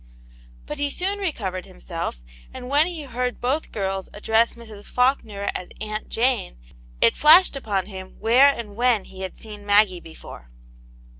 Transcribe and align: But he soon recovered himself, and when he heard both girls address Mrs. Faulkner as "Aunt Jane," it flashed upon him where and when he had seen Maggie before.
But 0.65 0.79
he 0.79 0.89
soon 0.89 1.19
recovered 1.19 1.67
himself, 1.67 2.21
and 2.51 2.69
when 2.69 2.87
he 2.87 3.03
heard 3.03 3.39
both 3.39 3.71
girls 3.71 4.09
address 4.15 4.55
Mrs. 4.55 4.85
Faulkner 4.85 5.51
as 5.53 5.67
"Aunt 5.79 6.09
Jane," 6.09 6.57
it 7.01 7.15
flashed 7.15 7.55
upon 7.55 7.85
him 7.85 8.15
where 8.19 8.47
and 8.51 8.75
when 8.75 9.03
he 9.05 9.21
had 9.21 9.37
seen 9.37 9.63
Maggie 9.63 9.99
before. 9.99 10.49